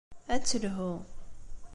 [0.33, 0.91] Ad telhu.